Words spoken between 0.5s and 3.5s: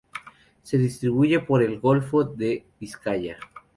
Se distribuye por el golfo de Vizcaya.